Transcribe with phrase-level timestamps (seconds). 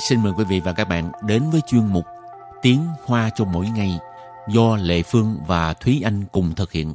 [0.00, 2.04] xin mời quý vị và các bạn đến với chuyên mục
[2.62, 3.98] Tiếng Hoa cho mỗi ngày
[4.48, 6.94] do Lệ Phương và Thúy Anh cùng thực hiện.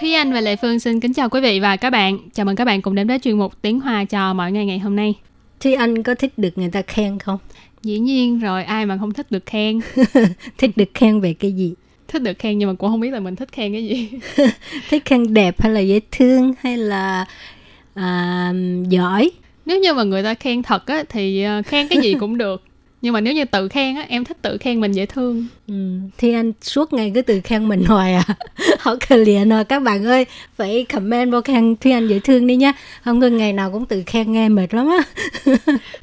[0.00, 2.18] Thúy Anh và Lệ Phương xin kính chào quý vị và các bạn.
[2.34, 4.78] Chào mừng các bạn cùng đến với chuyên mục Tiếng Hoa cho mỗi ngày ngày
[4.78, 5.14] hôm nay.
[5.60, 7.38] Thúy Anh có thích được người ta khen không?
[7.82, 9.80] Dĩ nhiên rồi, ai mà không thích được khen.
[10.58, 11.74] thích được khen về cái gì?
[12.12, 14.10] Thích được khen nhưng mà cũng không biết là mình thích khen cái gì.
[14.90, 17.24] thích khen đẹp hay là dễ thương hay là
[17.94, 18.52] à,
[18.88, 19.30] giỏi?
[19.66, 22.62] Nếu như mà người ta khen thật á thì à, khen cái gì cũng được
[23.02, 25.74] nhưng mà nếu như tự khen á em thích tự khen mình dễ thương ừ.
[26.18, 28.24] thì anh suốt ngày cứ tự khen mình hoài à
[28.78, 32.46] họ kờ liền à các bạn ơi phải comment vô khen Thúy Anh dễ thương
[32.46, 32.72] đi nhá
[33.04, 35.02] không ngừng ngày nào cũng tự khen nghe mệt lắm á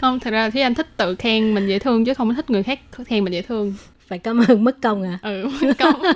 [0.02, 2.64] không thật ra Thúy Anh thích tự khen mình dễ thương chứ không thích người
[2.64, 3.73] khác khen mình dễ thương
[4.07, 6.03] phải cảm ơn mất công à ừ mất công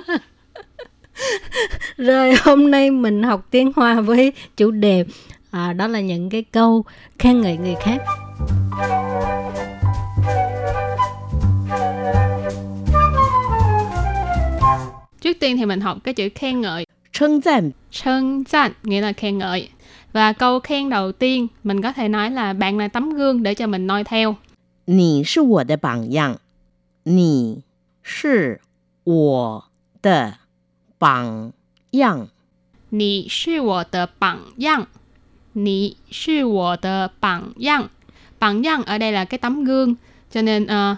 [1.97, 5.05] rồi hôm nay mình học tiếng Hoa với chủ đề
[5.51, 6.85] à, đó là những cái câu
[7.19, 8.01] khen ngợi người khác
[15.21, 16.85] Trước tiên thì mình học cái chữ khen ngợi.
[17.11, 17.71] Trân赞.
[17.91, 19.69] Trân赞nghĩa là khen ngợi.
[20.13, 23.53] Và câu khen đầu tiên mình có thể nói là bạn là tấm gương để
[23.53, 24.35] cho mình noi theo.
[24.85, 26.39] 你是我的榜样。
[27.03, 27.63] 你
[28.01, 28.61] 是
[29.03, 29.65] 我
[30.01, 30.37] 的
[30.97, 31.53] 榜
[31.91, 32.29] 样。
[32.89, 34.87] 你是我的榜样。
[35.53, 37.89] 你是我的榜样。
[38.39, 39.95] 榜样ở đây là cái tấm gương.
[40.31, 40.97] Cho nên uh,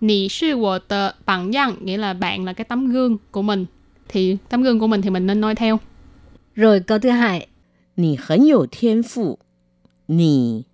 [0.00, 3.66] Nì sư wo tờ bằng yang nghĩa là bạn là cái tấm gương của mình.
[4.08, 5.78] Thì tấm gương của mình thì mình nên noi theo.
[6.54, 7.46] Rồi câu thứ hai.
[7.96, 9.38] Nì hẳn有天赋.
[10.06, 10.64] Nì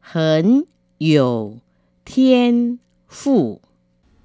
[0.00, 0.64] hẳn
[0.98, 1.58] 有
[2.04, 2.78] 天
[3.08, 3.60] 赋.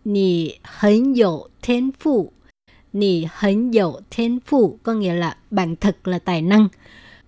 [0.06, 2.34] Nì hẳn 有天赋.
[2.92, 6.68] Nì hẳn 有天赋 có nghĩa là bạn thật là tài năng.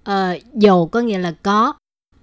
[0.03, 1.73] Ờ, dầu có nghĩa là có.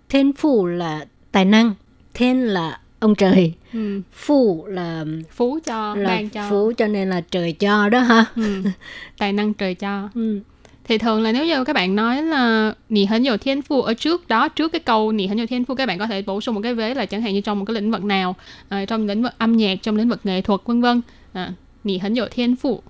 [0.09, 1.75] Thiên phụ là tài năng.
[2.15, 4.01] Thiên là ông trời ừ.
[4.13, 8.25] phù là phú cho là ban cho phú cho nên là trời cho đó ha
[8.37, 8.63] ừ.
[9.19, 10.41] tài năng trời cho ừ.
[10.88, 13.94] thì thường là nếu như các bạn nói là nì hấn nhiều thiên phu ở
[13.94, 16.42] trước đó trước cái câu nì hấn nhiều thiên phu các bạn có thể bổ
[16.42, 18.36] sung một cái vế là chẳng hạn như trong một cái lĩnh vực nào
[18.68, 21.02] uh, trong lĩnh vực âm nhạc trong lĩnh vực nghệ thuật vân vân.
[21.34, 21.54] À,
[21.84, 22.82] nì hấn nhiều thiên phu.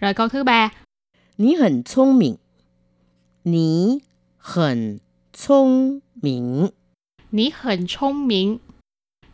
[0.00, 0.72] Rồi câu thứ ba.
[1.38, 2.34] Nì hẳn thông minh
[3.44, 3.98] nì
[4.38, 4.98] hẳn
[5.46, 6.66] thông minh
[7.32, 8.58] nì hẳn thông minh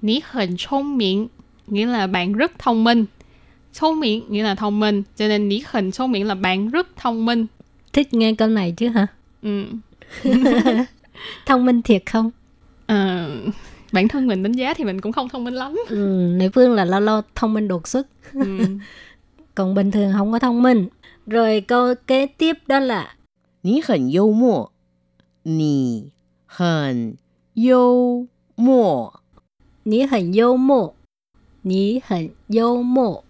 [0.02, 1.28] Ní hình thông minh
[1.66, 3.04] nghĩa là bạn rất thông minh.
[3.74, 6.96] Thông minh nghĩa là thông minh, cho nên ní hình thông minh là bạn rất
[6.96, 7.46] thông minh
[7.92, 9.06] thích nghe câu này chứ hả?
[9.42, 9.64] Ừ.
[11.46, 12.30] thông minh thiệt không?
[12.86, 13.28] À,
[13.92, 15.76] bản thân mình đánh giá thì mình cũng không thông minh lắm.
[15.88, 15.96] Ừ,
[16.36, 18.06] nữ phương là lo lo thông minh đột xuất.
[18.32, 18.58] Ừ.
[19.54, 20.88] còn bình thường không có thông minh.
[21.26, 23.14] Rồi câu kế tiếp đó là
[23.62, 24.68] Nì hẳn yêu mộ.
[25.44, 26.02] Nì
[26.46, 27.14] hẳn
[27.54, 29.12] yêu mộ.
[29.84, 30.94] Nì hẳn yêu mộ.
[31.64, 33.22] Nì hẳn yêu mộ.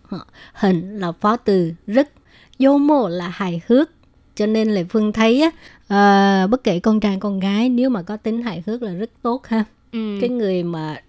[0.52, 2.10] Hẳn là phó từ rất.
[2.56, 3.90] Yêu mộ là hài hước.
[4.38, 5.50] Cho nên là Phương thấy á,
[5.88, 9.10] à, bất kể con trai con gái nếu mà có tính hài hước là rất
[9.22, 9.64] tốt ha.
[9.92, 10.18] Ừ.
[10.20, 11.02] Cái người mà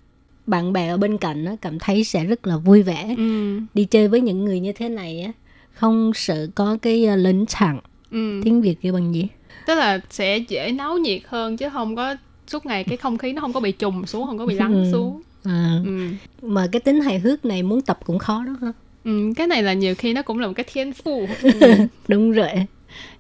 [0.46, 3.16] bạn bè ở bên cạnh á, cảm thấy sẽ rất là vui vẻ.
[3.18, 3.60] Ừ.
[3.74, 5.32] Đi chơi với những người như thế này á,
[5.74, 7.80] không sợ có cái uh, lính thẳng.
[8.12, 8.42] Ừ.
[8.44, 9.28] Tiếng Việt kêu bằng gì?
[9.66, 12.16] Tức là sẽ dễ náo nhiệt hơn chứ không có
[12.48, 14.84] suốt ngày cái không khí nó không có bị trùng xuống, không có bị lắng
[14.84, 14.92] ừ.
[14.92, 16.08] xuống à, ừ.
[16.42, 18.72] mà cái tính hài hước này muốn tập cũng khó đó ha
[19.04, 21.74] ừ, cái này là nhiều khi nó cũng là một cái thiên phụ ừ.
[22.08, 22.50] đúng rồi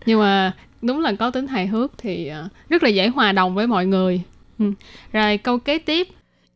[0.06, 0.52] nhưng mà
[0.82, 3.86] đúng là có tính hài hước thì uh, rất là dễ hòa đồng với mọi
[3.86, 4.22] người
[4.58, 4.72] ừ.
[5.12, 6.08] rồi câu kế tiếp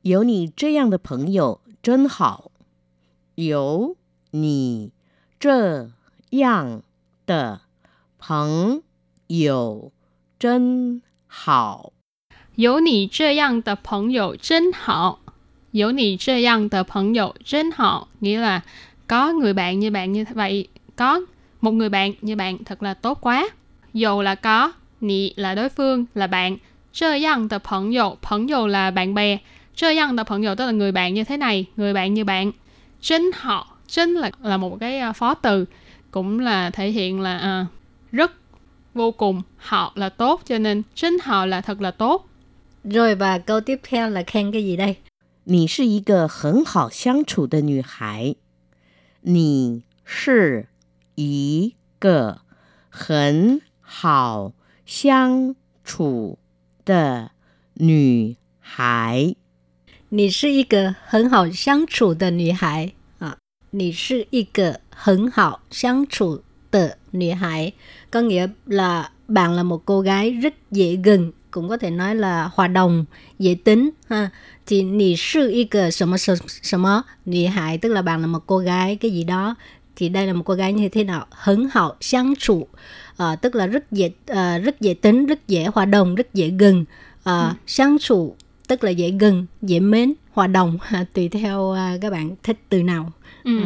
[0.03, 2.51] 有你这样的朋友真好
[3.35, 3.97] 有
[4.31, 4.93] 你
[5.39, 5.91] 这
[6.31, 6.83] 样
[7.27, 7.61] 的
[8.19, 8.83] 朋
[9.27, 9.93] 友
[10.39, 11.93] 真好
[12.55, 15.23] 有你这样的朋友真好
[15.73, 18.61] Dỗ nì chê yang tờ phận dụ trên họ nghĩa là
[19.07, 21.21] có người bạn như bạn như vậy có
[21.63, 23.49] một người bạn như bạn thật là tốt quá
[23.95, 26.57] dầu là có nị là đối phương là bạn
[26.93, 29.39] chê yang tờ phận dụ phận dụ là bạn bè
[29.75, 32.25] chê yang tờ phận dụ tức là người bạn như thế này người bạn như
[32.25, 32.53] bạn
[33.01, 35.65] trên họ trên là là một cái à, phó từ
[36.11, 37.73] cũng là thể hiện là uh,
[38.13, 38.33] rất
[38.95, 42.29] vô cùng họ là tốt cho nên trên họ là thật là tốt
[42.85, 44.97] rồi và câu tiếp theo là khen cái gì đây
[45.51, 48.37] 你是一个很好相处的女孩。
[49.23, 50.69] 你是
[51.15, 52.41] 一个
[52.89, 54.53] 很好
[54.87, 56.39] 相处
[56.85, 57.31] 的
[57.75, 59.35] 女孩。
[60.11, 63.37] 你是一个很好相处的女孩啊！
[63.71, 67.73] 你是一个很好相处 的女孩
[68.11, 72.15] có nghĩa là bạn là một cô gái rất dễ gần cũng có thể nói
[72.15, 73.05] là hòa đồng
[73.39, 74.31] dễ tính ha
[74.67, 76.17] thì nì sư y cờ什么
[76.63, 79.57] 什么女孩 tức là bạn là một cô gái cái gì đó
[79.96, 82.78] thì đây là một cô gái như thế nào hứng hậu sáng trụ à,
[83.18, 86.50] ờ, tức là rất dễ à, rất dễ tính rất dễ hòa đồng rất dễ
[86.50, 86.86] gần
[87.24, 87.50] à, ừ.
[87.68, 88.36] sáng trụ
[88.68, 92.58] tức là dễ gần dễ mến hòa đồng à, tùy theo à, các bạn thích
[92.70, 93.12] từ nào
[93.44, 93.60] ừ.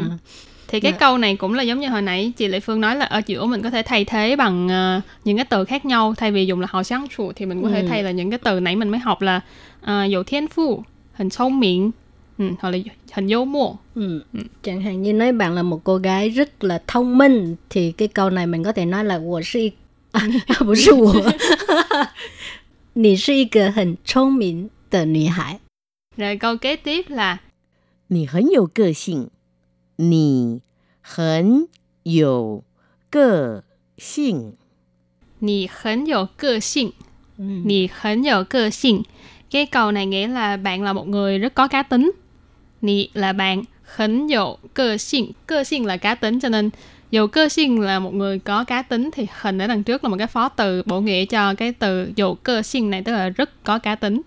[0.67, 0.97] thì cái dạ.
[0.97, 3.45] câu này cũng là giống như hồi nãy chị Lệ Phương nói là ở giữa
[3.45, 6.61] mình có thể thay thế bằng uh, những cái từ khác nhau thay vì dùng
[6.61, 7.87] là họ sáng chủ thì mình có thể ừ.
[7.89, 9.41] thay là những cái từ nãy mình mới học là
[9.83, 10.83] uh, dầu thiên phu
[11.13, 11.91] hình sâu miệng
[12.38, 12.78] ừ, hoặc là
[13.12, 14.22] hình dấu mùa ừ.
[14.32, 14.40] ừ.
[14.62, 18.08] chẳng hạn như nói bạn là một cô gái rất là thông minh thì cái
[18.08, 19.72] câu này mình có thể nói là 我是一
[20.58, 21.12] 不是我
[22.92, 25.58] 你是一个很聪明的女孩
[26.16, 27.38] rồi câu kế tiếp là
[28.08, 29.30] 你很有个性
[29.96, 30.62] 你
[31.00, 31.68] 很
[32.02, 32.64] 有
[33.10, 33.64] 个
[33.98, 34.54] 性。
[35.38, 36.92] 你很有个性。
[37.36, 39.04] 你很有个性。
[39.50, 42.10] Cái câu này nghĩa là bạn là một người rất có cá tính.
[42.81, 45.31] Nì là bạn, hấn dụ cơ sinh.
[45.47, 46.69] Cơ sinh là cá tính cho nên
[47.11, 50.09] dù cơ sinh là một người có cá tính thì hình ở đằng trước là
[50.09, 53.29] một cái phó từ bổ nghĩa cho cái từ dù cơ sinh này tức là
[53.29, 54.21] rất có cá tính.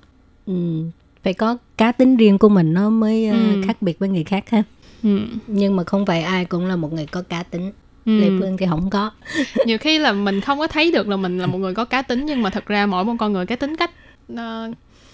[0.46, 0.84] Ừ,
[1.22, 3.62] phải có cá tính riêng của mình nó mới ừ.
[3.66, 4.62] khác biệt với người khác ha.
[5.02, 5.18] Ừ.
[5.46, 7.72] nhưng mà không phải ai cũng là một người có cá tính
[8.04, 8.20] ừ.
[8.20, 9.10] Lê Phương thì không có
[9.66, 12.02] nhiều khi là mình không có thấy được là mình là một người có cá
[12.02, 13.90] tính nhưng mà thật ra mỗi một con người cái tính cách
[14.32, 14.38] uh,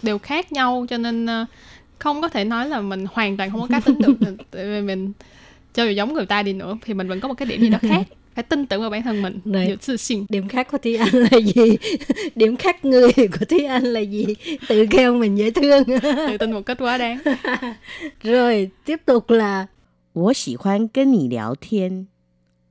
[0.02, 1.48] đều khác nhau cho nên uh,
[1.99, 4.81] không có thể nói là mình hoàn toàn không có cá tính được tại vì
[4.81, 5.11] mình
[5.73, 7.69] cho dù giống người ta đi nữa thì mình vẫn có một cái điểm gì
[7.69, 9.77] đó khác phải tin tưởng vào bản thân mình Này,
[10.29, 11.77] điểm khác của Thúy Anh là gì
[12.35, 14.25] điểm khác người của Thúy Anh là gì
[14.67, 15.83] tự kêu mình dễ thương
[16.27, 17.19] tự tin một cách quá đáng
[18.23, 19.67] rồi tiếp tục là
[20.13, 22.07] 我喜欢跟你聊天。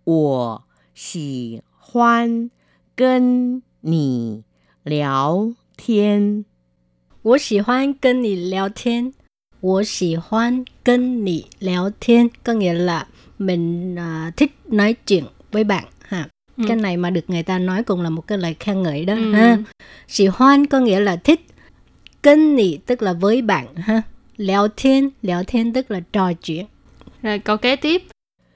[0.04, 2.50] 我喜欢
[2.94, 4.44] 跟你
[4.82, 6.44] 聊天。
[7.24, 9.12] 我喜欢跟你聊天。
[9.60, 13.06] 我喜欢跟你聊天 có nghĩa là
[13.38, 16.28] mình uh, thích nói chuyện với bạn ha.
[16.56, 16.64] Ừ.
[16.68, 19.14] Cái này mà được người ta nói cũng là một cái lời khen ngợi đó
[19.14, 19.32] ừ.
[19.32, 19.58] ha.
[20.08, 21.40] 喜欢 có nghĩa là thích.
[22.22, 24.02] 跟你 tức là với bạn ha.
[24.36, 26.66] 聊天聊天 tức là trò chuyện.
[27.22, 28.02] Rồi câu kế tiếp.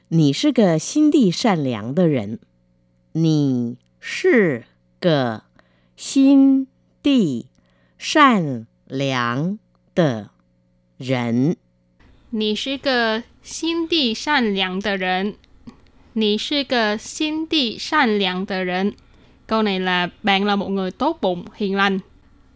[0.09, 2.39] 你是个心地善良的人。
[3.13, 4.65] 你是
[5.01, 5.45] 个
[5.97, 6.67] 心
[7.03, 7.47] 地
[7.99, 9.59] 善良
[9.95, 10.31] 的
[10.97, 11.57] 人。
[12.31, 15.35] 你是个心地善良的人。
[16.15, 18.95] 你是个心地善良的人。
[19.47, 21.99] Câu này là bạn là một người tốt bụng, hiền lành.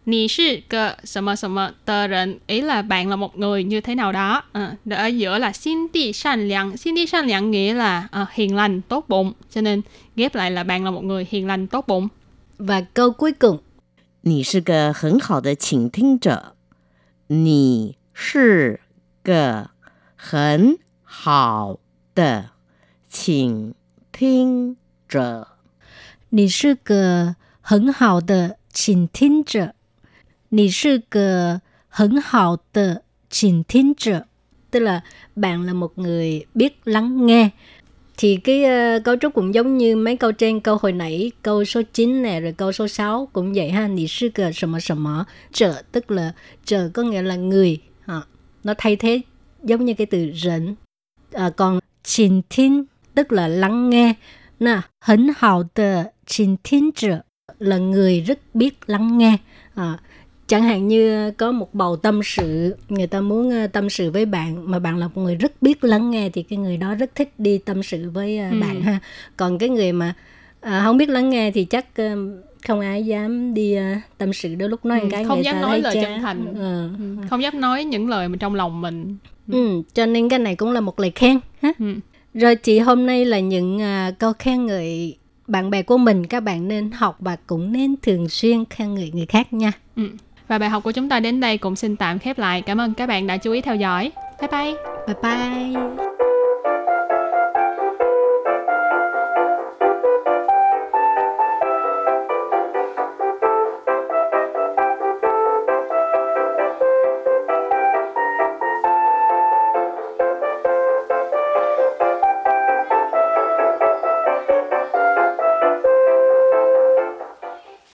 [0.05, 4.43] Nì sư cơ什么什么的人 ý là bạn là một người như thế nào đó.
[4.51, 6.77] À, ở giữa là xin đi善良.
[6.77, 9.33] Xin đi善良nghĩa là à, hiền lành, tốt bụng.
[9.49, 9.81] Cho nên
[10.15, 12.07] ghép lại là bạn là một người hiền lành, tốt bụng.
[12.57, 13.57] Và câu cuối cùng.
[14.23, 16.55] Nì sư cơ 很好的倾听者。
[17.27, 18.81] 你是
[19.23, 19.69] 个
[20.15, 21.79] 很好
[22.15, 22.49] 的
[23.09, 23.73] 倾
[24.11, 24.75] 听
[25.07, 25.47] 者。
[26.29, 29.73] 你是个很好的倾听者。
[30.49, 34.25] 你是个很好的倾听者
[34.71, 35.01] tức là
[35.35, 37.49] bạn là một người biết lắng nghe
[38.16, 38.64] thì cái
[38.96, 42.22] uh, cấu trúc cũng giống như mấy câu trên câu hồi nãy câu số 9
[42.22, 43.88] này rồi câu số 6 cũng vậy ha.
[43.88, 45.06] Nì sư cờ sầm mờ sầm
[45.52, 46.32] trở tức là
[46.64, 47.80] trở có nghĩa là người.
[48.06, 48.20] Ha.
[48.64, 49.20] nó thay thế
[49.62, 50.74] giống như cái từ dẫn
[51.32, 54.14] à, ờ, còn chỉnh thiên tức là lắng nghe.
[54.60, 57.20] Nè hấn hào tờ chỉnh thiên trở
[57.58, 59.38] là người rất biết lắng nghe.
[59.74, 59.98] À,
[60.46, 64.26] chẳng hạn như có một bầu tâm sự người ta muốn ờ, tâm sự với
[64.26, 67.14] bạn mà bạn là một người rất biết lắng nghe thì cái người đó rất
[67.14, 68.60] thích đi tâm sự với ờ, ừ.
[68.60, 68.98] bạn ha
[69.36, 70.14] còn cái người mà
[70.60, 71.86] à, không biết lắng nghe thì chắc
[72.66, 75.54] không ai dám đi uh, tâm sự đôi lúc nói ừ, cái không người dám
[75.54, 76.88] ta nói lời chân thành ừ.
[76.98, 77.26] ừ.
[77.30, 79.16] không dám nói những lời mà trong lòng mình
[79.52, 79.82] ừ.
[79.94, 81.94] cho nên cái này cũng là một lời khen ha ừ.
[82.34, 86.40] rồi chị hôm nay là những uh, câu khen ngợi bạn bè của mình các
[86.40, 90.02] bạn nên học và cũng nên thường xuyên khen ngợi người khác nha ừ.
[90.48, 92.62] Và bài học của chúng ta đến đây cũng xin tạm khép lại.
[92.62, 94.12] Cảm ơn các bạn đã chú ý theo dõi.
[94.40, 94.74] Bye bye.
[95.06, 96.24] Bye bye.